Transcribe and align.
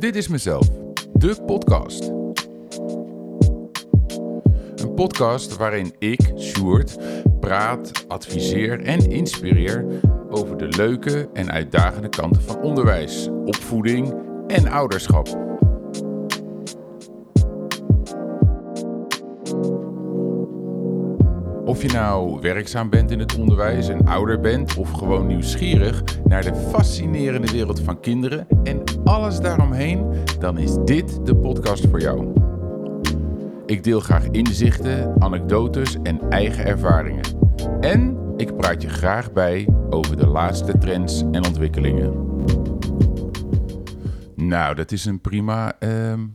Dit 0.00 0.16
is 0.16 0.28
mezelf, 0.28 0.68
de 1.12 1.42
podcast. 1.46 2.04
Een 4.74 4.94
podcast 4.94 5.56
waarin 5.56 5.94
ik, 5.98 6.32
Sjoerd, 6.38 6.96
praat, 7.40 8.04
adviseer 8.08 8.80
en 8.80 9.10
inspireer 9.10 9.84
over 10.30 10.56
de 10.58 10.68
leuke 10.68 11.28
en 11.32 11.50
uitdagende 11.50 12.08
kanten 12.08 12.42
van 12.42 12.62
onderwijs, 12.62 13.28
opvoeding 13.44 14.14
en 14.46 14.68
ouderschap. 14.68 15.28
Of 21.70 21.82
je 21.82 21.88
nou 21.88 22.40
werkzaam 22.40 22.90
bent 22.90 23.10
in 23.10 23.18
het 23.18 23.38
onderwijs 23.38 23.88
en 23.88 24.06
ouder 24.06 24.40
bent 24.40 24.74
of 24.74 24.90
gewoon 24.90 25.26
nieuwsgierig 25.26 26.02
naar 26.24 26.42
de 26.42 26.54
fascinerende 26.54 27.52
wereld 27.52 27.80
van 27.80 28.00
kinderen 28.00 28.46
en 28.62 28.82
alles 29.04 29.40
daaromheen, 29.40 30.24
dan 30.38 30.58
is 30.58 30.76
dit 30.84 31.26
de 31.26 31.36
podcast 31.36 31.88
voor 31.88 32.00
jou. 32.00 32.32
Ik 33.66 33.84
deel 33.84 34.00
graag 34.00 34.26
inzichten, 34.26 35.22
anekdotes 35.22 35.96
en 36.02 36.30
eigen 36.30 36.64
ervaringen. 36.64 37.24
En 37.80 38.18
ik 38.36 38.56
praat 38.56 38.82
je 38.82 38.88
graag 38.88 39.32
bij 39.32 39.68
over 39.90 40.16
de 40.16 40.26
laatste 40.26 40.78
trends 40.78 41.20
en 41.20 41.44
ontwikkelingen. 41.46 42.12
Nou, 44.34 44.74
dat 44.74 44.92
is 44.92 45.04
een 45.04 45.20
prima 45.20 45.78
ehm, 45.78 46.26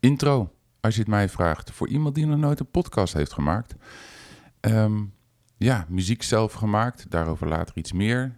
intro, 0.00 0.50
als 0.80 0.94
je 0.94 1.00
het 1.00 1.10
mij 1.10 1.28
vraagt. 1.28 1.70
Voor 1.70 1.88
iemand 1.88 2.14
die 2.14 2.26
nog 2.26 2.38
nooit 2.38 2.60
een 2.60 2.70
podcast 2.70 3.12
heeft 3.12 3.32
gemaakt. 3.32 3.74
Ehm, 4.66 5.04
ja, 5.56 5.86
muziek 5.88 6.22
zelf 6.22 6.52
gemaakt, 6.52 7.10
daarover 7.10 7.48
later 7.48 7.76
iets 7.76 7.92
meer. 7.92 8.36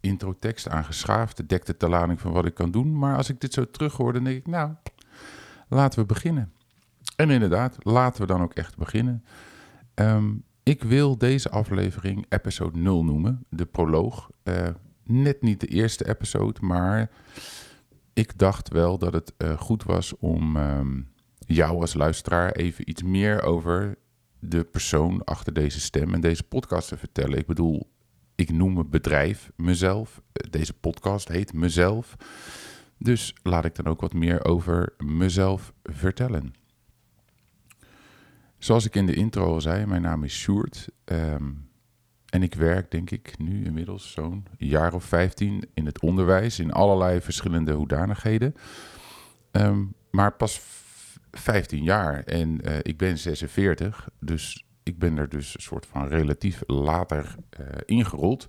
Intro-tekst 0.00 0.68
aangeschaafd, 0.68 1.48
dekt 1.48 1.80
de 1.80 1.88
lading 1.88 2.20
van 2.20 2.32
wat 2.32 2.44
ik 2.44 2.54
kan 2.54 2.70
doen. 2.70 2.98
Maar 2.98 3.16
als 3.16 3.28
ik 3.28 3.40
dit 3.40 3.52
zo 3.52 3.70
terug 3.70 3.96
hoor, 3.96 4.12
dan 4.12 4.24
denk 4.24 4.36
ik, 4.36 4.46
nou, 4.46 4.70
laten 5.68 5.98
we 5.98 6.06
beginnen. 6.06 6.52
En 7.16 7.30
inderdaad, 7.30 7.76
laten 7.78 8.20
we 8.20 8.26
dan 8.26 8.42
ook 8.42 8.52
echt 8.52 8.76
beginnen. 8.76 9.24
Ehm, 9.94 10.34
ik 10.62 10.82
wil 10.82 11.18
deze 11.18 11.50
aflevering 11.50 12.26
episode 12.28 12.78
0 12.78 13.04
noemen, 13.04 13.44
de 13.48 13.66
proloog. 13.66 14.30
Uh, 14.44 14.68
net 15.04 15.42
niet 15.42 15.60
de 15.60 15.66
eerste 15.66 16.08
episode, 16.08 16.60
maar 16.60 17.10
ik 18.12 18.38
dacht 18.38 18.68
wel 18.68 18.98
dat 18.98 19.12
het 19.12 19.32
uh, 19.38 19.58
goed 19.58 19.84
was 19.84 20.16
om 20.16 20.56
um, 20.56 21.08
jou 21.38 21.80
als 21.80 21.94
luisteraar 21.94 22.52
even 22.52 22.90
iets 22.90 23.02
meer 23.02 23.42
over 23.42 23.98
de 24.38 24.64
persoon 24.64 25.24
achter 25.24 25.52
deze 25.52 25.80
stem 25.80 26.14
en 26.14 26.20
deze 26.20 26.42
podcast 26.42 26.88
te 26.88 26.96
vertellen. 26.96 27.38
Ik 27.38 27.46
bedoel, 27.46 27.90
ik 28.34 28.50
noem 28.50 28.72
mijn 28.72 28.90
bedrijf 28.90 29.50
mezelf. 29.56 30.22
Deze 30.50 30.72
podcast 30.74 31.28
heet 31.28 31.52
Mezelf. 31.52 32.16
Dus 32.98 33.34
laat 33.42 33.64
ik 33.64 33.74
dan 33.74 33.86
ook 33.86 34.00
wat 34.00 34.12
meer 34.12 34.44
over 34.44 34.94
mezelf 34.98 35.72
vertellen. 35.82 36.52
Zoals 38.58 38.86
ik 38.86 38.94
in 38.94 39.06
de 39.06 39.14
intro 39.14 39.52
al 39.54 39.60
zei, 39.60 39.86
mijn 39.86 40.02
naam 40.02 40.24
is 40.24 40.34
Sjoerd. 40.34 40.88
Um, 41.04 41.68
en 42.26 42.42
ik 42.42 42.54
werk, 42.54 42.90
denk 42.90 43.10
ik, 43.10 43.38
nu 43.38 43.64
inmiddels 43.64 44.12
zo'n 44.12 44.46
jaar 44.58 44.94
of 44.94 45.04
15 45.04 45.68
in 45.74 45.86
het 45.86 46.00
onderwijs 46.00 46.58
in 46.58 46.72
allerlei 46.72 47.20
verschillende 47.20 47.72
hoedanigheden. 47.72 48.54
Um, 49.52 49.94
maar 50.10 50.32
pas 50.32 50.60
15 51.38 51.82
jaar 51.82 52.24
en 52.24 52.60
uh, 52.68 52.76
ik 52.82 52.96
ben 52.96 53.18
46, 53.18 54.08
dus 54.20 54.64
ik 54.82 54.98
ben 54.98 55.18
er 55.18 55.28
dus 55.28 55.54
een 55.54 55.62
soort 55.62 55.86
van 55.86 56.08
relatief 56.08 56.62
later 56.66 57.34
uh, 57.60 57.66
ingerold. 57.84 58.48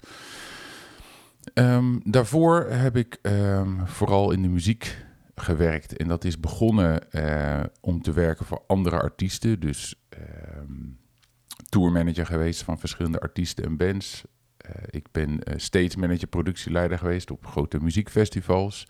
Um, 1.53 2.01
daarvoor 2.03 2.65
heb 2.69 2.97
ik 2.97 3.19
um, 3.21 3.87
vooral 3.87 4.31
in 4.31 4.41
de 4.41 4.47
muziek 4.47 5.05
gewerkt 5.35 5.97
en 5.97 6.07
dat 6.07 6.23
is 6.23 6.39
begonnen 6.39 7.01
uh, 7.11 7.63
om 7.81 8.01
te 8.01 8.11
werken 8.11 8.45
voor 8.45 8.63
andere 8.67 8.99
artiesten. 8.99 9.59
Dus 9.59 9.95
um, 10.57 10.97
tourmanager 11.69 12.25
geweest 12.25 12.63
van 12.63 12.79
verschillende 12.79 13.19
artiesten 13.19 13.63
en 13.63 13.77
bands. 13.77 14.23
ik 14.89 15.11
ben 15.11 15.39
stage 15.55 15.99
manager, 15.99 16.27
productieleider 16.27 16.97
geweest 16.97 17.31
op 17.31 17.45
grote 17.45 17.79
muziekfestivals. 17.79 18.87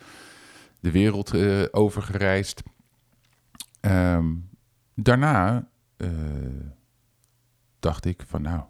De 0.79 0.91
wereld 0.91 1.33
over 1.73 2.01
gereisd. 2.01 2.63
Um, 3.87 4.49
daarna 4.95 5.67
uh, 5.97 6.09
dacht 7.79 8.05
ik 8.05 8.23
van 8.27 8.41
nou, 8.41 8.61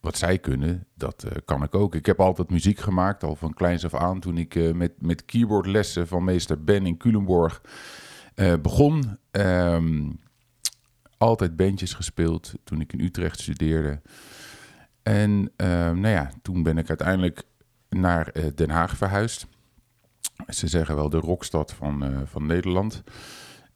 wat 0.00 0.16
zij 0.16 0.38
kunnen, 0.38 0.86
dat 0.94 1.24
uh, 1.24 1.32
kan 1.44 1.62
ik 1.62 1.74
ook. 1.74 1.94
Ik 1.94 2.06
heb 2.06 2.20
altijd 2.20 2.50
muziek 2.50 2.78
gemaakt, 2.78 3.24
al 3.24 3.36
van 3.36 3.54
kleins 3.54 3.84
af 3.84 3.94
aan. 3.94 4.20
Toen 4.20 4.38
ik 4.38 4.54
uh, 4.54 4.74
met, 4.74 5.02
met 5.02 5.24
keyboardlessen 5.24 6.08
van 6.08 6.24
meester 6.24 6.64
Ben 6.64 6.86
in 6.86 6.96
Culemborg 6.96 7.62
begon. 8.62 9.18
Um, 9.30 10.20
altijd 11.16 11.56
bandjes 11.56 11.94
gespeeld 11.94 12.54
toen 12.64 12.80
ik 12.80 12.92
in 12.92 13.00
Utrecht 13.00 13.40
studeerde. 13.40 14.00
En 15.02 15.52
nou 15.56 16.08
ja, 16.08 16.30
toen 16.42 16.62
ben 16.62 16.78
ik 16.78 16.88
uiteindelijk 16.88 17.42
naar 17.88 18.32
Den 18.54 18.70
Haag 18.70 18.96
verhuisd. 18.96 19.46
Ze 20.48 20.68
zeggen 20.68 20.94
wel 20.94 21.08
de 21.08 21.18
rockstad 21.18 21.72
van, 21.72 22.26
van 22.26 22.46
Nederland. 22.46 23.02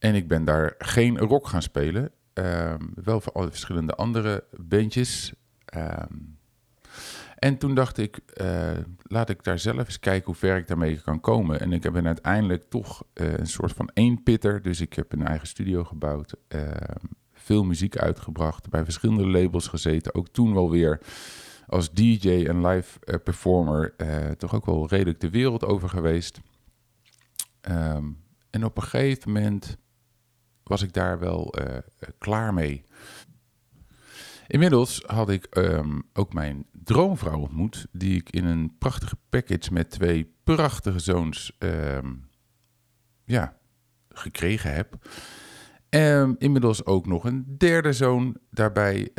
En 0.04 0.14
ik 0.14 0.28
ben 0.28 0.44
daar 0.44 0.74
geen 0.78 1.18
rock 1.18 1.46
gaan 1.46 1.62
spelen. 1.62 2.10
Um, 2.34 2.92
wel 2.94 3.20
voor 3.20 3.32
alle 3.32 3.50
verschillende 3.50 3.94
andere 3.94 4.44
bandjes. 4.56 5.32
Um, 5.76 6.38
en 7.38 7.58
toen 7.58 7.74
dacht 7.74 7.98
ik, 7.98 8.20
uh, 8.40 8.70
laat 9.02 9.30
ik 9.30 9.44
daar 9.44 9.58
zelf 9.58 9.78
eens 9.78 10.00
kijken 10.00 10.26
hoe 10.26 10.34
ver 10.34 10.56
ik 10.56 10.68
daarmee 10.68 11.00
kan 11.00 11.20
komen. 11.20 11.60
En 11.60 11.72
ik 11.72 11.82
heb 11.82 11.96
uiteindelijk 11.96 12.64
toch 12.68 13.04
uh, 13.14 13.32
een 13.32 13.46
soort 13.46 13.72
van 13.72 13.90
eenpitter. 13.94 14.62
Dus 14.62 14.80
ik 14.80 14.92
heb 14.92 15.12
een 15.12 15.26
eigen 15.26 15.46
studio 15.46 15.84
gebouwd. 15.84 16.34
Uh, 16.48 16.70
veel 17.32 17.64
muziek 17.64 17.96
uitgebracht. 17.96 18.70
Bij 18.70 18.84
verschillende 18.84 19.26
labels 19.26 19.68
gezeten. 19.68 20.14
Ook 20.14 20.28
toen 20.28 20.54
wel 20.54 20.70
weer 20.70 21.00
als 21.66 21.92
DJ 21.92 22.44
en 22.46 22.66
live 22.66 22.98
performer. 23.18 23.94
toch 24.36 24.54
ook 24.54 24.66
wel 24.66 24.88
redelijk 24.88 25.20
de 25.20 25.30
wereld 25.30 25.64
over 25.64 25.88
geweest. 25.88 26.40
En 28.50 28.64
op 28.64 28.76
een 28.76 28.82
gegeven 28.82 29.32
moment 29.32 29.76
was 30.64 30.82
ik 30.82 30.92
daar 30.92 31.18
wel 31.18 31.54
uh, 31.58 31.78
klaar 32.18 32.54
mee. 32.54 32.84
Inmiddels 34.46 35.02
had 35.06 35.30
ik 35.30 35.56
um, 35.56 36.02
ook 36.12 36.32
mijn 36.32 36.66
droomvrouw 36.72 37.38
ontmoet, 37.38 37.86
die 37.92 38.16
ik 38.16 38.30
in 38.30 38.44
een 38.44 38.78
prachtige 38.78 39.16
package 39.28 39.72
met 39.72 39.90
twee 39.90 40.34
prachtige 40.44 40.98
zoons 40.98 41.56
um, 41.58 42.28
ja, 43.24 43.56
gekregen 44.08 44.74
heb. 44.74 45.08
Um, 45.90 46.36
inmiddels 46.38 46.84
ook 46.84 47.06
nog 47.06 47.24
een 47.24 47.44
derde 47.58 47.92
zoon 47.92 48.36
daarbij 48.50 49.12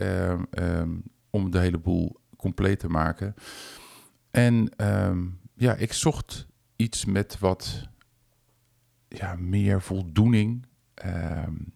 om 1.30 1.52
de 1.52 1.60
hele 1.60 1.78
boel 1.78 2.20
compleet 2.38 2.80
te 2.80 2.90
maken. 2.90 3.34
En 4.32 4.70
ja, 5.56 5.76
ik 5.76 5.94
zocht 5.94 6.48
iets 6.76 7.06
met 7.06 7.40
wat 7.40 7.88
ja, 9.08 9.36
meer 9.36 9.82
voldoening 9.82 10.66
Um, 11.06 11.74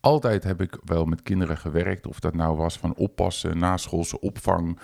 altijd 0.00 0.44
heb 0.44 0.60
ik 0.60 0.78
wel 0.84 1.04
met 1.04 1.22
kinderen 1.22 1.58
gewerkt, 1.58 2.06
of 2.06 2.20
dat 2.20 2.34
nou 2.34 2.56
was 2.56 2.78
van 2.78 2.94
oppassen, 2.94 3.58
naschoolse 3.58 4.20
opvang 4.20 4.78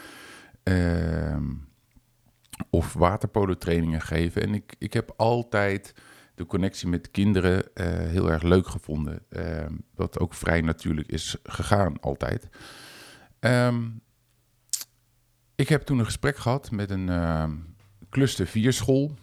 um, 0.62 1.68
of 2.70 2.92
waterpolotrainingen 2.92 4.00
geven. 4.00 4.42
En 4.42 4.54
ik, 4.54 4.74
ik 4.78 4.92
heb 4.92 5.12
altijd 5.16 5.94
de 6.34 6.46
connectie 6.46 6.88
met 6.88 7.10
kinderen 7.10 7.64
uh, 7.74 7.86
heel 7.86 8.30
erg 8.30 8.42
leuk 8.42 8.66
gevonden. 8.66 9.22
Uh, 9.30 9.66
wat 9.94 10.19
ook 10.19 10.34
vrij 10.34 10.60
natuurlijk 10.60 11.08
is 11.08 11.37
gegaan, 11.43 12.00
altijd. 12.00 12.48
Ik 15.55 15.69
heb 15.69 15.82
toen 15.82 15.98
een 15.98 16.05
gesprek 16.05 16.37
gehad 16.37 16.70
met 16.70 16.90
een 16.90 17.08
uh, 17.08 17.50
cluster 18.10 18.46
4 18.46 18.72
school. 18.72 19.16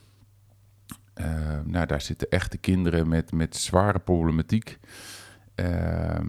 Uh, 1.22 1.60
nou, 1.64 1.86
daar 1.86 2.02
zitten 2.02 2.30
echte 2.30 2.58
kinderen 2.58 3.08
met, 3.08 3.32
met 3.32 3.56
zware 3.56 4.00
problematiek. 4.00 4.80
Uh, 5.56 6.20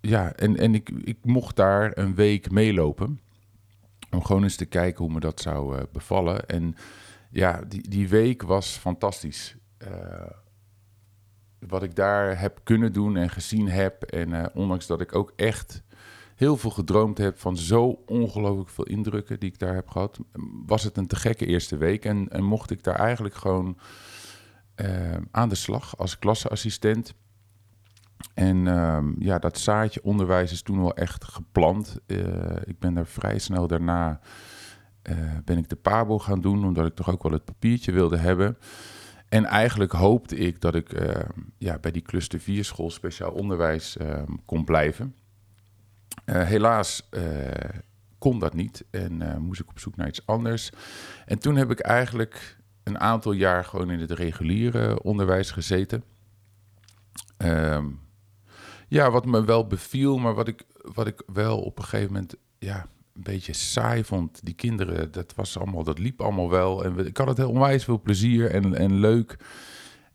ja, 0.00 0.32
en, 0.32 0.56
en 0.56 0.74
ik, 0.74 0.88
ik 0.88 1.18
mocht 1.22 1.56
daar 1.56 1.98
een 1.98 2.14
week 2.14 2.50
meelopen. 2.50 3.20
Om 4.10 4.24
gewoon 4.24 4.42
eens 4.42 4.56
te 4.56 4.66
kijken 4.66 5.04
hoe 5.04 5.12
me 5.12 5.20
dat 5.20 5.40
zou 5.40 5.76
uh, 5.76 5.82
bevallen. 5.92 6.46
En 6.46 6.76
ja, 7.30 7.60
die, 7.68 7.88
die 7.88 8.08
week 8.08 8.42
was 8.42 8.76
fantastisch. 8.76 9.56
Uh, 9.88 10.30
wat 11.58 11.82
ik 11.82 11.94
daar 11.94 12.40
heb 12.40 12.60
kunnen 12.62 12.92
doen 12.92 13.16
en 13.16 13.30
gezien 13.30 13.68
heb. 13.68 14.02
En 14.02 14.54
ondanks 14.54 14.86
dat 14.86 15.00
ik 15.00 15.14
ook 15.14 15.32
echt 15.36 15.82
heel 16.40 16.56
veel 16.56 16.70
gedroomd 16.70 17.18
heb 17.18 17.38
van 17.38 17.56
zo 17.56 18.02
ongelooflijk 18.06 18.68
veel 18.68 18.86
indrukken 18.86 19.40
die 19.40 19.50
ik 19.50 19.58
daar 19.58 19.74
heb 19.74 19.88
gehad, 19.88 20.18
was 20.66 20.82
het 20.82 20.96
een 20.96 21.06
te 21.06 21.16
gekke 21.16 21.46
eerste 21.46 21.76
week. 21.76 22.04
En, 22.04 22.28
en 22.28 22.44
mocht 22.44 22.70
ik 22.70 22.82
daar 22.82 22.94
eigenlijk 22.94 23.34
gewoon 23.34 23.78
uh, 24.76 25.16
aan 25.30 25.48
de 25.48 25.54
slag 25.54 25.98
als 25.98 26.18
klasseassistent. 26.18 27.14
En 28.34 28.56
uh, 28.56 28.98
ja, 29.18 29.38
dat 29.38 29.58
zaadje 29.58 30.02
onderwijs 30.02 30.52
is 30.52 30.62
toen 30.62 30.80
wel 30.80 30.94
echt 30.94 31.24
geplant. 31.24 31.98
Uh, 32.06 32.56
ik 32.64 32.78
ben 32.78 32.94
daar 32.94 33.06
vrij 33.06 33.38
snel 33.38 33.66
daarna 33.66 34.20
ben 35.44 35.58
ik 35.58 35.68
de 35.68 35.76
PABO 35.76 36.18
gaan 36.18 36.40
doen, 36.40 36.64
omdat 36.64 36.86
ik 36.86 36.94
toch 36.94 37.10
ook 37.10 37.22
wel 37.22 37.32
het 37.32 37.44
papiertje 37.44 37.92
wilde 37.92 38.16
hebben. 38.16 38.58
En 39.28 39.44
eigenlijk 39.44 39.92
hoopte 39.92 40.36
ik 40.36 40.60
dat 40.60 40.74
ik 40.74 41.02
ja, 41.58 41.78
bij 41.78 41.90
die 41.90 42.02
cluster 42.02 42.40
4 42.40 42.64
school 42.64 42.90
speciaal 42.90 43.32
onderwijs 43.32 43.96
kon 44.44 44.64
blijven. 44.64 45.14
Helaas 46.32 47.08
kon 48.18 48.38
dat 48.38 48.54
niet 48.54 48.84
en 48.90 49.42
moest 49.42 49.60
ik 49.60 49.68
op 49.68 49.78
zoek 49.78 49.96
naar 49.96 50.08
iets 50.08 50.26
anders. 50.26 50.70
En 51.26 51.38
toen 51.38 51.56
heb 51.56 51.70
ik 51.70 51.80
eigenlijk 51.80 52.58
een 52.82 53.00
aantal 53.00 53.32
jaar 53.32 53.64
gewoon 53.64 53.90
in 53.90 54.00
het 54.00 54.10
reguliere 54.10 55.02
onderwijs 55.02 55.50
gezeten. 55.50 56.04
Ehm, 57.36 57.86
ja, 58.88 59.10
wat 59.10 59.26
me 59.26 59.44
wel 59.44 59.66
beviel, 59.66 60.18
maar 60.18 60.34
wat 60.34 60.48
ik, 60.48 60.62
wat 60.94 61.06
ik 61.06 61.22
wel 61.26 61.60
op 61.60 61.78
een 61.78 61.84
gegeven 61.84 62.12
moment 62.12 62.34
ja, 62.58 62.86
een 63.14 63.22
beetje 63.22 63.52
saai 63.52 64.04
vond. 64.04 64.40
Die 64.44 64.54
kinderen, 64.54 65.12
dat, 65.12 65.34
was 65.34 65.58
allemaal, 65.58 65.84
dat 65.84 65.98
liep 65.98 66.20
allemaal 66.20 66.50
wel. 66.50 66.84
En 66.84 67.06
ik 67.06 67.16
had 67.16 67.28
het 67.28 67.36
heel 67.36 67.50
onwijs 67.50 67.84
veel 67.84 68.00
plezier 68.00 68.50
en, 68.50 68.74
en 68.74 68.94
leuk. 68.94 69.36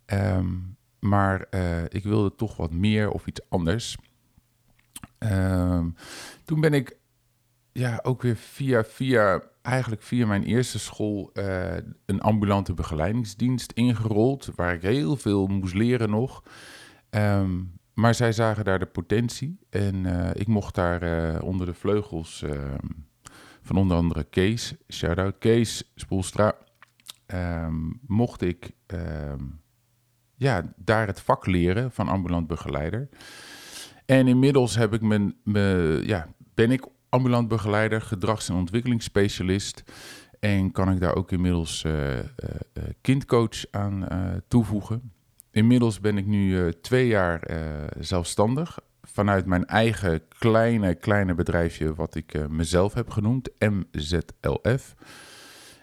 Ehm, 0.06 0.54
maar 1.00 1.48
ik 1.90 2.04
wilde 2.04 2.36
toch 2.36 2.58
wat 2.58 2.72
meer 2.72 3.10
of 3.10 3.28
iets 3.28 3.42
anders. 3.50 3.98
Um, 5.20 5.96
toen 6.44 6.62
ben 6.62 6.74
ik 6.74 6.98
ja, 7.72 8.00
ook 8.04 8.22
weer 8.22 8.36
via, 8.36 8.84
via, 8.84 9.42
eigenlijk 9.62 10.02
via 10.02 10.26
mijn 10.26 10.44
eerste 10.44 10.80
school 10.80 11.30
uh, 11.34 11.74
een 12.06 12.22
ambulante 12.22 12.74
begeleidingsdienst 12.74 13.72
ingerold. 13.72 14.52
Waar 14.56 14.74
ik 14.74 14.82
heel 14.82 15.16
veel 15.16 15.48
moest 15.48 15.74
leren 15.74 16.10
nog. 16.10 16.44
Um, 17.10 17.74
maar 17.94 18.16
zij 18.16 18.32
zagen 18.32 18.64
daar 18.64 18.80
de 18.80 18.86
potentie. 18.86 19.60
En 19.70 20.06
uh, 20.06 20.30
ik 20.34 20.48
mocht 20.48 20.76
daar 20.76 21.04
uh, 21.04 21.44
onder 21.44 21.66
de 21.66 21.74
vleugels 21.74 22.42
uh, 22.42 22.74
van 23.62 23.76
onder 23.76 23.98
andere 23.98 24.24
Kees, 24.24 24.76
shout-out 24.90 25.38
Kees 25.40 25.92
Spoelstra, 25.96 26.56
mocht 28.08 28.42
ik 28.42 28.72
ja, 30.36 30.74
daar 30.76 31.08
het 31.08 31.20
vak 31.20 31.46
leren 31.46 31.92
van 31.92 32.08
ambulant 32.08 32.48
begeleider. 32.48 33.10
En 34.06 34.28
inmiddels 34.28 34.76
heb 34.76 34.94
ik 34.94 35.02
mijn, 35.02 35.36
ja, 36.06 36.28
ben 36.54 36.72
ik 36.72 36.86
ambulant 37.10 37.48
begeleider, 37.48 38.02
gedrags- 38.02 38.50
en 38.50 38.56
ontwikkelingsspecialist. 38.56 39.84
En 40.40 40.72
kan 40.72 40.92
ik 40.92 41.00
daar 41.00 41.16
ook 41.16 41.32
inmiddels 41.32 41.86
kindcoach 43.02 43.72
aan 43.72 44.08
toevoegen. 44.48 45.12
Inmiddels 45.52 46.00
ben 46.00 46.18
ik 46.18 46.26
nu 46.26 46.74
twee 46.82 47.08
jaar 47.08 47.42
zelfstandig. 48.00 48.80
Vanuit 49.02 49.46
mijn 49.46 49.66
eigen 49.66 50.22
kleine, 50.38 50.96
kleine 50.96 51.34
bedrijfje, 51.34 51.96
wat 51.96 52.16
ik 52.16 52.50
mezelf 52.50 52.94
heb 52.94 53.10
genoemd, 53.10 53.50
MZLF. 53.60 54.96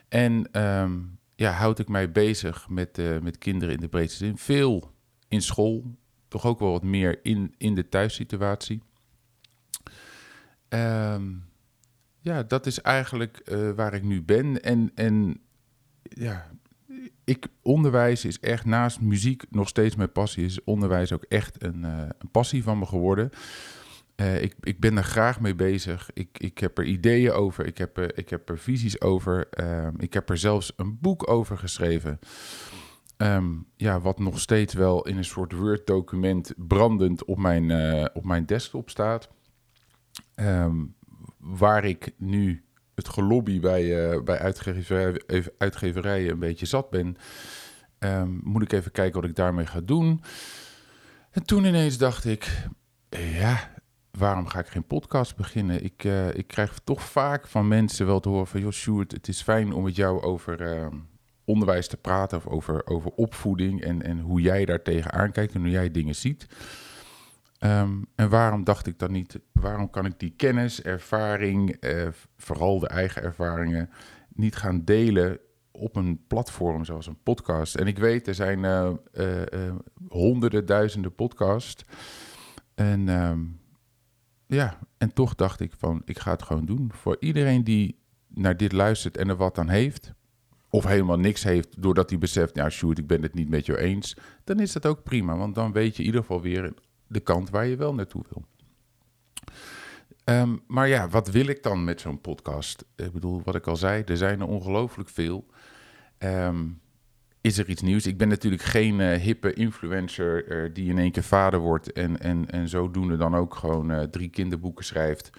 En 0.08 0.62
um, 0.62 1.18
ja, 1.34 1.52
houd 1.52 1.78
ik 1.78 1.88
mij 1.88 2.12
bezig 2.12 2.68
met, 2.68 3.00
met 3.22 3.38
kinderen 3.38 3.74
in 3.74 3.80
de 3.80 3.88
breedste 3.88 4.24
zin. 4.24 4.38
Veel 4.38 4.90
in 5.28 5.42
school, 5.42 5.96
toch 6.32 6.46
ook 6.46 6.58
wel 6.58 6.70
wat 6.70 6.82
meer 6.82 7.18
in, 7.22 7.54
in 7.58 7.74
de 7.74 7.88
thuissituatie. 7.88 8.82
Um, 10.68 11.44
ja, 12.20 12.42
dat 12.42 12.66
is 12.66 12.80
eigenlijk 12.80 13.42
waar 13.76 13.94
ik 13.94 14.02
nu 14.02 14.22
ben. 14.22 14.62
En, 14.62 14.90
en 14.94 15.40
ja, 16.02 16.50
ik, 17.24 17.46
onderwijs 17.62 18.24
is 18.24 18.40
echt 18.40 18.64
naast 18.64 19.00
muziek 19.00 19.44
nog 19.50 19.68
steeds 19.68 19.96
mijn 19.96 20.12
passie. 20.12 20.44
Is 20.44 20.64
onderwijs 20.64 21.12
ook 21.12 21.24
echt 21.28 21.62
een, 21.62 21.82
uh, 21.84 22.02
een 22.18 22.30
passie 22.30 22.62
van 22.62 22.78
me 22.78 22.86
geworden. 22.86 23.30
Uh, 24.16 24.42
ik, 24.42 24.54
ik 24.60 24.80
ben 24.80 24.96
er 24.96 25.04
graag 25.04 25.40
mee 25.40 25.54
bezig. 25.54 26.10
Ik, 26.12 26.38
ik 26.38 26.58
heb 26.58 26.78
er 26.78 26.84
ideeën 26.84 27.32
over. 27.32 27.66
Ik 27.66 27.78
heb, 27.78 27.98
ik 27.98 28.28
heb 28.28 28.48
er 28.48 28.58
visies 28.58 29.00
over. 29.00 29.48
Ehm, 29.50 29.94
ik 29.98 30.12
heb 30.12 30.30
er 30.30 30.38
zelfs 30.38 30.72
een 30.76 30.98
boek 31.00 31.28
over 31.30 31.58
geschreven. 31.58 32.18
Um, 33.22 33.66
ja, 33.76 34.00
wat 34.00 34.18
nog 34.18 34.40
steeds 34.40 34.74
wel 34.74 35.06
in 35.06 35.16
een 35.16 35.24
soort 35.24 35.52
Word-document 35.52 36.52
brandend 36.56 37.24
op 37.24 37.38
mijn, 37.38 37.70
op 38.14 38.24
mijn 38.24 38.46
desktop 38.46 38.90
staat. 38.90 39.30
Um, 40.36 40.94
waar 41.38 41.84
ik 41.84 42.12
nu 42.16 42.64
het 42.94 43.08
gelobby 43.08 43.60
bij, 43.60 44.12
uh, 44.12 44.22
bij 44.22 44.38
uitgeverij, 44.38 45.22
uitgeverijen 45.58 46.30
een 46.30 46.38
beetje 46.38 46.66
zat 46.66 46.90
ben, 46.90 47.16
um, 47.98 48.40
moet 48.44 48.62
ik 48.62 48.72
even 48.72 48.92
kijken 48.92 49.20
wat 49.20 49.30
ik 49.30 49.36
daarmee 49.36 49.66
ga 49.66 49.80
doen. 49.80 50.22
En 51.30 51.44
toen 51.44 51.64
ineens 51.64 51.98
dacht 51.98 52.24
ik, 52.24 52.66
ja, 53.10 53.70
waarom 54.10 54.46
ga 54.46 54.58
ik 54.58 54.66
geen 54.66 54.86
podcast 54.86 55.36
beginnen? 55.36 55.84
Ik, 55.84 56.04
uh, 56.04 56.34
ik 56.34 56.46
krijg 56.46 56.78
toch 56.84 57.02
vaak 57.02 57.46
van 57.46 57.68
mensen 57.68 58.06
wel 58.06 58.20
te 58.20 58.28
horen 58.28 58.46
van... 58.46 58.60
joh, 58.60 58.98
het 59.08 59.28
is 59.28 59.42
fijn 59.42 59.72
om 59.72 59.82
met 59.82 59.96
jou 59.96 60.22
over 60.22 60.90
onderwijs 61.44 61.88
te 61.88 61.96
praten... 61.96 62.38
of 62.38 62.46
over, 62.46 62.86
over 62.86 63.10
opvoeding 63.10 63.80
en, 63.82 64.02
en 64.02 64.18
hoe 64.18 64.40
jij 64.40 64.64
daar 64.64 64.82
tegenaan 64.82 65.32
kijkt 65.32 65.54
en 65.54 65.60
hoe 65.60 65.70
jij 65.70 65.90
dingen 65.90 66.14
ziet... 66.14 66.46
Um, 67.64 68.06
en 68.14 68.28
waarom 68.28 68.64
dacht 68.64 68.86
ik 68.86 68.98
dan 68.98 69.12
niet, 69.12 69.40
waarom 69.52 69.90
kan 69.90 70.06
ik 70.06 70.18
die 70.18 70.34
kennis, 70.36 70.82
ervaring, 70.82 71.70
eh, 71.70 72.08
vooral 72.36 72.78
de 72.78 72.88
eigen 72.88 73.22
ervaringen, 73.22 73.90
niet 74.28 74.56
gaan 74.56 74.84
delen 74.84 75.38
op 75.70 75.96
een 75.96 76.24
platform 76.26 76.84
zoals 76.84 77.06
een 77.06 77.22
podcast? 77.22 77.74
En 77.74 77.86
ik 77.86 77.98
weet, 77.98 78.26
er 78.26 78.34
zijn 78.34 78.58
uh, 78.58 78.90
uh, 79.14 79.74
honderden, 80.08 80.66
duizenden 80.66 81.14
podcasts. 81.14 81.84
En 82.74 83.08
um, 83.08 83.60
ja, 84.46 84.78
en 84.98 85.12
toch 85.12 85.34
dacht 85.34 85.60
ik 85.60 85.72
van, 85.78 86.02
ik 86.04 86.18
ga 86.18 86.30
het 86.30 86.42
gewoon 86.42 86.66
doen. 86.66 86.90
Voor 86.94 87.16
iedereen 87.20 87.64
die 87.64 87.98
naar 88.28 88.56
dit 88.56 88.72
luistert 88.72 89.16
en 89.16 89.28
er 89.28 89.36
wat 89.36 89.58
aan 89.58 89.68
heeft, 89.68 90.12
of 90.74 90.84
helemaal 90.84 91.18
niks 91.18 91.42
heeft 91.42 91.82
doordat 91.82 92.10
hij 92.10 92.18
beseft, 92.18 92.56
ja, 92.56 92.70
shoot, 92.70 92.98
ik 92.98 93.06
ben 93.06 93.22
het 93.22 93.34
niet 93.34 93.48
met 93.48 93.66
jou 93.66 93.78
eens, 93.78 94.16
dan 94.44 94.60
is 94.60 94.72
dat 94.72 94.86
ook 94.86 95.02
prima. 95.02 95.36
Want 95.36 95.54
dan 95.54 95.72
weet 95.72 95.96
je 95.96 96.00
in 96.00 96.06
ieder 96.06 96.20
geval 96.20 96.40
weer 96.40 96.74
de 97.06 97.20
kant 97.20 97.50
waar 97.50 97.66
je 97.66 97.76
wel 97.76 97.94
naartoe 97.94 98.24
wil. 98.28 98.44
Um, 100.24 100.62
maar 100.66 100.88
ja, 100.88 101.08
wat 101.08 101.30
wil 101.30 101.46
ik 101.46 101.62
dan 101.62 101.84
met 101.84 102.00
zo'n 102.00 102.20
podcast? 102.20 102.84
Ik 102.96 103.12
bedoel, 103.12 103.42
wat 103.44 103.54
ik 103.54 103.66
al 103.66 103.76
zei, 103.76 104.02
er 104.02 104.16
zijn 104.16 104.40
er 104.40 104.46
ongelooflijk 104.46 105.08
veel. 105.08 105.46
Um, 106.18 106.80
is 107.40 107.58
er 107.58 107.68
iets 107.68 107.82
nieuws? 107.82 108.06
Ik 108.06 108.18
ben 108.18 108.28
natuurlijk 108.28 108.62
geen 108.62 108.98
uh, 108.98 109.12
hippe 109.12 109.52
influencer 109.52 110.64
uh, 110.64 110.74
die 110.74 110.90
in 110.90 110.98
één 110.98 111.12
keer 111.12 111.22
vader 111.22 111.60
wordt 111.60 111.92
en, 111.92 112.20
en, 112.20 112.50
en 112.50 112.68
zodoende 112.68 113.16
dan 113.16 113.34
ook 113.34 113.54
gewoon 113.54 113.90
uh, 113.90 114.02
drie 114.02 114.28
kinderboeken 114.28 114.84
schrijft 114.84 115.30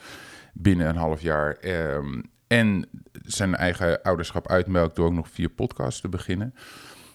binnen 0.53 0.87
een 0.87 0.95
half 0.95 1.21
jaar. 1.21 1.57
Um, 1.95 2.31
en 2.53 2.85
zijn 3.25 3.55
eigen 3.55 4.01
ouderschap 4.01 4.47
uitmelkt 4.47 4.95
door 4.95 5.05
ook 5.05 5.13
nog 5.13 5.29
vier 5.29 5.49
podcasts 5.49 6.01
te 6.01 6.09
beginnen. 6.09 6.53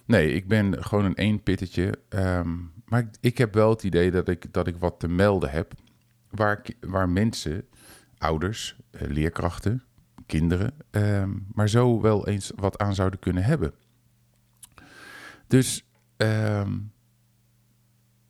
Nee, 0.05 0.33
ik 0.33 0.49
ben 0.49 0.85
gewoon 0.85 1.05
een 1.05 1.15
eenpittetje. 1.15 1.95
Um, 2.09 2.73
maar 2.85 3.01
ik, 3.01 3.09
ik, 3.21 3.39
heb 3.39 3.55
wel 3.55 3.71
het 3.71 3.83
idee 3.83 4.11
dat 4.11 4.29
ik, 4.29 4.53
dat 4.53 4.67
ik 4.67 4.77
wat 4.77 5.01
te 5.01 5.09
melden 5.09 5.51
heb. 5.51 5.73
Waar, 6.31 6.63
waar 6.81 7.09
mensen, 7.09 7.67
ouders, 8.19 8.77
eh, 8.91 9.09
leerkrachten, 9.09 9.83
kinderen, 10.27 10.75
um, 10.91 11.47
maar 11.53 11.69
zo 11.69 12.01
wel 12.01 12.27
eens 12.27 12.53
wat 12.57 12.79
aan 12.79 12.95
zouden 12.95 13.19
kunnen 13.19 13.45
hebben. 13.45 13.73
Dus 15.47 15.85
um, 16.17 16.93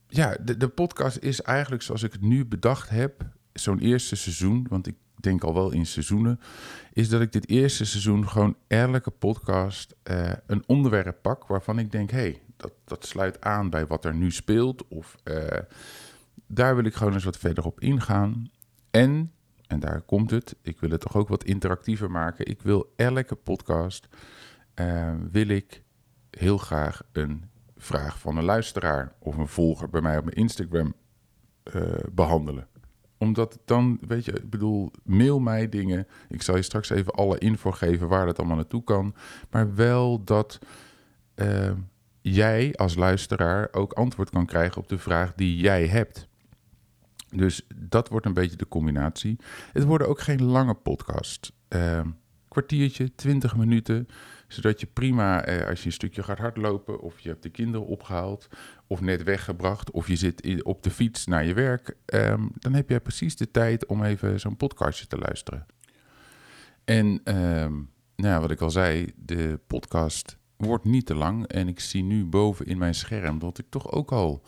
ja, 0.07 0.37
de, 0.41 0.57
de 0.57 0.67
podcast 0.67 1.17
is 1.17 1.41
eigenlijk 1.41 1.81
zoals 1.81 2.03
ik 2.03 2.11
het 2.11 2.21
nu 2.21 2.45
bedacht 2.45 2.89
heb. 2.89 3.29
Zo'n 3.53 3.79
eerste 3.79 4.15
seizoen, 4.15 4.65
want 4.69 4.87
ik 4.87 4.95
denk 5.21 5.43
al 5.43 5.53
wel 5.53 5.71
in 5.71 5.85
seizoenen, 5.85 6.39
is 6.93 7.09
dat 7.09 7.21
ik 7.21 7.31
dit 7.31 7.49
eerste 7.49 7.85
seizoen 7.85 8.27
gewoon 8.27 8.55
elke 8.67 9.11
podcast 9.11 9.95
uh, 10.03 10.31
een 10.45 10.63
onderwerp 10.65 11.21
pak 11.21 11.47
waarvan 11.47 11.79
ik 11.79 11.91
denk, 11.91 12.11
hé, 12.11 12.17
hey, 12.17 12.41
dat, 12.57 12.71
dat 12.85 13.05
sluit 13.05 13.41
aan 13.41 13.69
bij 13.69 13.87
wat 13.87 14.05
er 14.05 14.15
nu 14.15 14.31
speelt. 14.31 14.87
Of 14.87 15.15
uh, 15.23 15.47
daar 16.47 16.75
wil 16.75 16.85
ik 16.85 16.93
gewoon 16.93 17.13
eens 17.13 17.23
wat 17.23 17.37
verder 17.37 17.65
op 17.65 17.79
ingaan. 17.79 18.51
En, 18.91 19.31
en 19.67 19.79
daar 19.79 20.01
komt 20.01 20.31
het, 20.31 20.55
ik 20.61 20.79
wil 20.79 20.89
het 20.89 21.01
toch 21.01 21.15
ook 21.15 21.27
wat 21.27 21.43
interactiever 21.43 22.11
maken. 22.11 22.45
Ik 22.45 22.61
wil 22.61 22.93
elke 22.95 23.35
podcast, 23.35 24.07
uh, 24.75 25.13
wil 25.31 25.47
ik 25.47 25.83
heel 26.29 26.57
graag 26.57 27.03
een 27.11 27.49
vraag 27.77 28.19
van 28.19 28.37
een 28.37 28.43
luisteraar 28.43 29.13
of 29.19 29.37
een 29.37 29.47
volger 29.47 29.89
bij 29.89 30.01
mij 30.01 30.17
op 30.17 30.23
mijn 30.23 30.35
Instagram 30.35 30.93
behandelen 32.11 32.68
omdat 33.19 33.59
dan, 33.65 33.97
weet 34.07 34.25
je, 34.25 34.31
ik 34.31 34.49
bedoel, 34.49 34.91
mail 35.03 35.39
mij 35.39 35.69
dingen. 35.69 36.07
Ik 36.29 36.41
zal 36.41 36.55
je 36.55 36.61
straks 36.61 36.89
even 36.89 37.13
alle 37.13 37.37
info 37.37 37.71
geven 37.71 38.07
waar 38.07 38.25
dat 38.25 38.37
allemaal 38.37 38.55
naartoe 38.55 38.83
kan. 38.83 39.15
Maar 39.49 39.75
wel 39.75 40.23
dat 40.23 40.59
uh, 41.35 41.71
jij 42.21 42.75
als 42.75 42.95
luisteraar 42.95 43.67
ook 43.71 43.93
antwoord 43.93 44.29
kan 44.29 44.45
krijgen 44.45 44.81
op 44.81 44.87
de 44.87 44.97
vraag 44.97 45.33
die 45.35 45.57
jij 45.57 45.87
hebt. 45.87 46.27
Dus 47.29 47.67
dat 47.75 48.09
wordt 48.09 48.25
een 48.25 48.33
beetje 48.33 48.57
de 48.57 48.67
combinatie. 48.67 49.39
Het 49.73 49.83
worden 49.83 50.07
ook 50.07 50.19
geen 50.19 50.43
lange 50.43 50.73
podcast. 50.73 51.51
Uh, 51.69 52.01
kwartiertje, 52.47 53.15
20 53.15 53.55
minuten 53.55 54.07
zodat 54.49 54.79
je 54.79 54.87
prima, 54.87 55.45
eh, 55.45 55.67
als 55.67 55.79
je 55.79 55.85
een 55.85 55.91
stukje 55.91 56.23
gaat 56.23 56.37
hardlopen, 56.37 56.99
of 56.99 57.19
je 57.19 57.29
hebt 57.29 57.43
de 57.43 57.49
kinderen 57.49 57.87
opgehaald, 57.87 58.47
of 58.87 59.01
net 59.01 59.23
weggebracht, 59.23 59.91
of 59.91 60.07
je 60.07 60.15
zit 60.15 60.63
op 60.63 60.83
de 60.83 60.89
fiets 60.89 61.25
naar 61.25 61.45
je 61.45 61.53
werk, 61.53 61.95
ehm, 62.05 62.47
dan 62.53 62.73
heb 62.73 62.89
je 62.89 62.99
precies 62.99 63.35
de 63.35 63.51
tijd 63.51 63.85
om 63.85 64.03
even 64.03 64.39
zo'n 64.39 64.57
podcastje 64.57 65.07
te 65.07 65.17
luisteren. 65.17 65.65
En 66.85 67.21
ehm, 67.23 67.73
nou 68.15 68.33
ja, 68.33 68.39
wat 68.39 68.51
ik 68.51 68.61
al 68.61 68.69
zei, 68.69 69.13
de 69.15 69.59
podcast 69.67 70.37
wordt 70.57 70.85
niet 70.85 71.05
te 71.05 71.15
lang. 71.15 71.47
En 71.47 71.67
ik 71.67 71.79
zie 71.79 72.03
nu 72.03 72.25
boven 72.25 72.65
in 72.65 72.77
mijn 72.77 72.95
scherm 72.95 73.39
dat 73.39 73.57
ik 73.57 73.65
toch 73.69 73.91
ook 73.91 74.11
al 74.11 74.43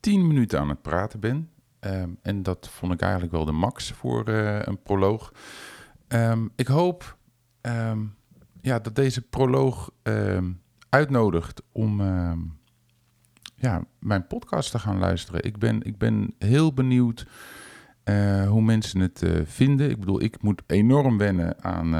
10 0.00 0.26
minuten 0.26 0.60
aan 0.60 0.68
het 0.68 0.82
praten 0.82 1.20
ben. 1.20 1.50
Ehm, 1.80 2.10
en 2.22 2.42
dat 2.42 2.68
vond 2.68 2.92
ik 2.92 3.00
eigenlijk 3.00 3.32
wel 3.32 3.44
de 3.44 3.52
max 3.52 3.90
voor 3.90 4.28
uh, 4.28 4.58
een 4.62 4.82
proloog. 4.82 5.32
Ik 6.56 6.66
hoop 6.66 7.16
ja, 8.66 8.78
dat 8.78 8.94
deze 8.94 9.22
proloog 9.22 9.90
uitnodigt 10.88 11.62
om 11.72 12.00
ja, 13.54 13.84
mijn 13.98 14.26
podcast 14.26 14.70
te 14.70 14.78
gaan 14.78 14.98
luisteren. 14.98 15.44
Ik 15.44 15.58
ben, 15.58 15.82
ik 15.82 15.98
ben 15.98 16.34
heel 16.38 16.72
benieuwd 16.72 17.26
uh, 18.04 18.48
hoe 18.48 18.62
mensen 18.62 19.00
het 19.00 19.22
uh, 19.22 19.40
vinden. 19.44 19.90
Ik 19.90 20.00
bedoel, 20.00 20.22
ik 20.22 20.42
moet 20.42 20.62
enorm 20.66 21.18
wennen 21.18 21.64
aan 21.64 21.90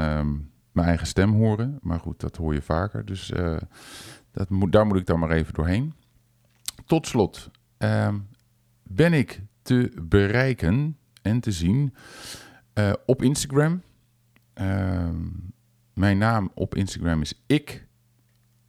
mijn 0.71 0.87
eigen 0.87 1.07
stem 1.07 1.33
horen. 1.33 1.77
Maar 1.81 1.99
goed, 1.99 2.19
dat 2.19 2.35
hoor 2.35 2.53
je 2.53 2.61
vaker. 2.61 3.05
Dus 3.05 3.31
uh, 3.31 3.57
dat 4.31 4.49
moet, 4.49 4.71
daar 4.71 4.85
moet 4.85 4.97
ik 4.97 5.05
dan 5.05 5.19
maar 5.19 5.31
even 5.31 5.53
doorheen. 5.53 5.93
Tot 6.85 7.07
slot 7.07 7.51
ben 8.83 9.13
ik 9.13 9.41
te 9.61 9.91
bereiken 10.01 10.97
en 11.21 11.39
te 11.39 11.51
zien 11.51 11.93
op 13.05 13.21
Instagram. 13.21 13.81
Mijn 15.97 16.17
naam 16.17 16.51
op 16.53 16.75
Instagram 16.75 17.21
is 17.21 17.43
ik, 17.45 17.87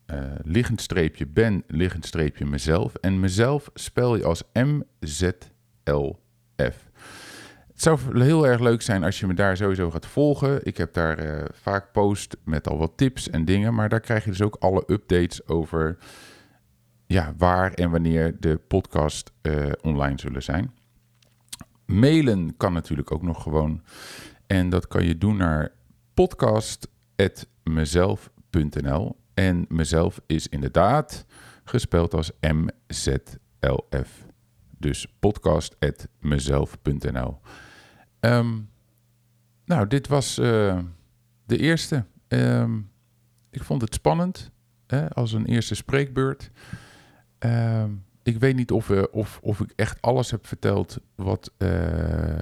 uh, 0.06 0.32
liggend 0.42 0.80
streepje 0.80 1.26
ben, 1.26 1.64
liggend 1.66 2.06
streepje 2.06 2.47
mezelf. 2.47 2.94
En 2.94 3.20
mezelf 3.20 3.70
spel 3.75 4.16
je 4.16 4.25
als 4.25 4.42
M-Z-L-F. 4.52 4.97
Het 7.66 7.82
zou 7.82 8.23
heel 8.23 8.47
erg 8.47 8.61
leuk 8.61 8.82
zijn 8.82 9.04
als 9.04 9.20
je 9.20 9.26
me 9.26 9.35
daar 9.35 9.56
sowieso 9.56 9.90
gaat 9.90 10.06
volgen. 10.06 10.66
Ik 10.66 10.76
heb 10.76 10.92
daar 10.94 11.25
uh, 11.25 11.44
vaak 11.52 11.92
post 11.92 12.37
met 12.44 12.68
al 12.68 12.78
wat 12.78 12.92
tips 12.97 13.30
en 13.30 13.44
dingen. 13.44 13.75
Maar 13.75 13.88
daar 13.88 14.00
krijg 14.00 14.25
je 14.25 14.30
dus 14.30 14.42
ook 14.42 14.56
alle 14.58 14.85
updates 14.87 15.47
over 15.47 15.99
ja, 17.06 17.35
waar 17.37 17.73
en 17.73 17.90
wanneer 17.90 18.40
de 18.40 18.56
podcast 18.56 19.32
uh, 19.42 19.73
online 19.82 20.18
zullen 20.18 20.42
zijn. 20.42 20.73
Mailen 21.87 22.56
kan 22.56 22.73
natuurlijk 22.73 23.12
ook 23.12 23.23
nog 23.23 23.42
gewoon. 23.42 23.82
En 24.47 24.70
dat 24.70 24.88
kan 24.88 25.04
je 25.04 25.18
doen 25.18 25.37
naar 25.37 25.73
podcast.mezelf.nl. 27.18 29.16
En 29.34 29.64
mezelf 29.68 30.20
is 30.26 30.48
inderdaad 30.48 31.26
gespeld 31.64 32.14
als 32.14 32.32
MZLF. 32.40 34.26
Dus 34.78 35.06
podcast.mezelf.nl. 35.18 37.40
Ehm, 38.20 38.58
nou, 39.64 39.87
dit 39.87 40.08
was 40.08 40.38
uh, 40.38 40.78
de 41.46 41.58
eerste. 41.58 42.04
Um, 42.28 42.90
ik 43.50 43.62
vond 43.62 43.82
het 43.82 43.94
spannend 43.94 44.50
hè, 44.87 45.10
als 45.10 45.32
een 45.32 45.46
eerste 45.46 45.75
spreekbeurt. 45.75 46.50
Um, 47.38 48.04
ik 48.22 48.38
weet 48.38 48.56
niet 48.56 48.70
of, 48.70 48.88
uh, 48.88 49.02
of, 49.10 49.38
of 49.42 49.60
ik 49.60 49.72
echt 49.76 50.02
alles 50.02 50.30
heb 50.30 50.46
verteld 50.46 50.98
wat 51.14 51.52
uh, 51.58 52.38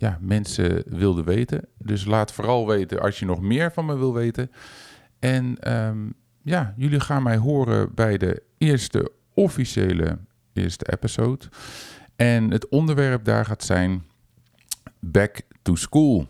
ja, 0.00 0.18
mensen 0.20 0.82
wilden 0.86 1.24
weten. 1.24 1.68
Dus 1.78 2.04
laat 2.04 2.32
vooral 2.32 2.66
weten 2.66 3.00
als 3.00 3.18
je 3.18 3.24
nog 3.24 3.40
meer 3.40 3.72
van 3.72 3.84
me 3.84 3.96
wil 3.96 4.14
weten. 4.14 4.50
En 5.18 5.74
um, 5.74 6.14
ja, 6.42 6.74
jullie 6.76 7.00
gaan 7.00 7.22
mij 7.22 7.36
horen 7.36 7.94
bij 7.94 8.18
de 8.18 8.42
eerste 8.58 9.12
officiële 9.34 10.18
eerste 10.52 10.92
episode. 10.92 11.44
En 12.16 12.50
het 12.50 12.68
onderwerp 12.68 13.24
daar 13.24 13.44
gaat 13.44 13.64
zijn 13.64 14.04
Back 15.00 15.40
to 15.62 15.74
School. 15.74 16.26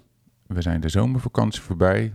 We 0.46 0.62
zijn 0.62 0.80
de 0.80 0.88
zomervakantie 0.88 1.62
voorbij. 1.62 2.12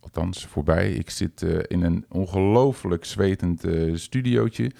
Althans, 0.00 0.46
voorbij. 0.46 0.92
Ik 0.92 1.10
zit 1.10 1.42
uh, 1.42 1.58
in 1.66 1.82
een 1.82 2.04
ongelooflijk 2.08 3.04
zwetend 3.04 3.64
uh, 3.64 3.96
studiootje. 3.96 4.70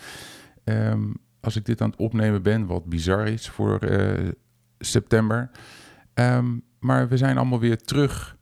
Um, 0.65 1.17
als 1.41 1.57
ik 1.57 1.65
dit 1.65 1.81
aan 1.81 1.91
het 1.91 1.99
opnemen 1.99 2.43
ben, 2.43 2.67
wat 2.67 2.85
bizar 2.85 3.29
is 3.29 3.49
voor 3.49 3.85
uh, 3.85 4.29
september. 4.79 5.51
Um, 6.15 6.63
maar 6.79 7.09
we 7.09 7.17
zijn 7.17 7.37
allemaal 7.37 7.61
weer 7.61 7.79
terug. 7.79 8.37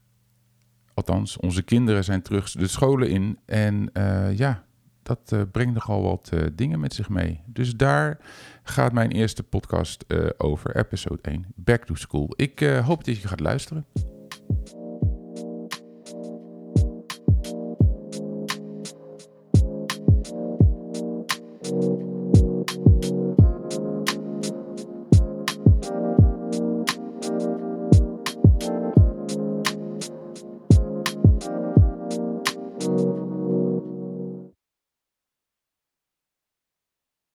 Althans, 0.95 1.37
onze 1.37 1.63
kinderen 1.63 2.05
zijn 2.05 2.23
terug 2.23 2.51
de 2.51 2.67
scholen 2.67 3.09
in. 3.09 3.39
En 3.47 3.91
uh, 3.93 4.37
ja, 4.37 4.65
dat 5.03 5.31
uh, 5.35 5.43
brengt 5.53 5.75
nogal 5.75 6.03
wat 6.03 6.33
dingen 6.53 6.81
met 6.81 6.95
zich 6.95 7.09
mee. 7.09 7.41
Dus 7.47 7.77
daar 7.77 8.19
gaat 8.63 8.93
mijn 8.93 9.11
eerste 9.11 9.43
podcast 9.43 10.05
over, 10.37 10.77
episode 10.77 11.23
1, 11.23 11.47
Back 11.55 11.85
to 11.85 11.95
School. 11.95 12.33
Ik 12.37 12.61
hoop 12.61 13.05
dat 13.05 13.21
je 13.21 13.29
gaat 13.29 13.41
luisteren. 13.41 13.85